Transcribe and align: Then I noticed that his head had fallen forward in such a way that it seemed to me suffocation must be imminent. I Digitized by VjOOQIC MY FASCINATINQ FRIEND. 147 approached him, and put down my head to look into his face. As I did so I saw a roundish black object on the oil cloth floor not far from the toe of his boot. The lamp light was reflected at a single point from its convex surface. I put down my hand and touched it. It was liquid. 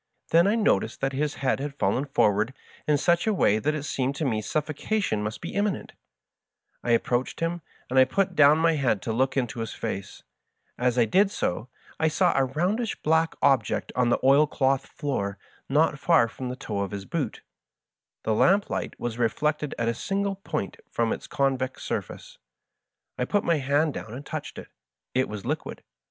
Then 0.31 0.47
I 0.47 0.55
noticed 0.55 0.99
that 1.01 1.13
his 1.13 1.35
head 1.45 1.59
had 1.59 1.77
fallen 1.77 2.05
forward 2.05 2.55
in 2.87 2.97
such 2.97 3.27
a 3.27 3.33
way 3.35 3.59
that 3.59 3.75
it 3.75 3.83
seemed 3.83 4.15
to 4.15 4.25
me 4.25 4.41
suffocation 4.41 5.21
must 5.21 5.41
be 5.41 5.53
imminent. 5.53 5.91
I 5.91 5.93
Digitized 5.93 6.81
by 6.81 6.89
VjOOQIC 6.89 6.91
MY 6.91 6.97
FASCINATINQ 6.97 7.03
FRIEND. 7.03 7.03
147 7.03 7.03
approached 7.03 7.39
him, 7.39 7.61
and 8.01 8.09
put 8.09 8.35
down 8.35 8.57
my 8.57 8.73
head 8.73 9.01
to 9.03 9.13
look 9.13 9.37
into 9.37 9.59
his 9.59 9.73
face. 9.75 10.23
As 10.79 10.97
I 10.97 11.05
did 11.05 11.29
so 11.29 11.69
I 11.99 12.07
saw 12.07 12.35
a 12.35 12.45
roundish 12.45 12.95
black 13.03 13.35
object 13.43 13.91
on 13.95 14.09
the 14.09 14.17
oil 14.23 14.47
cloth 14.47 14.87
floor 14.87 15.37
not 15.69 15.99
far 15.99 16.27
from 16.27 16.49
the 16.49 16.55
toe 16.55 16.79
of 16.79 16.89
his 16.89 17.05
boot. 17.05 17.43
The 18.23 18.33
lamp 18.33 18.71
light 18.71 18.99
was 18.99 19.19
reflected 19.19 19.75
at 19.77 19.87
a 19.87 19.93
single 19.93 20.33
point 20.37 20.77
from 20.89 21.13
its 21.13 21.27
convex 21.27 21.83
surface. 21.83 22.39
I 23.19 23.25
put 23.25 23.41
down 23.41 23.45
my 23.47 23.57
hand 23.57 23.95
and 23.95 24.25
touched 24.25 24.57
it. 24.57 24.69
It 25.13 25.29
was 25.29 25.45
liquid. 25.45 25.83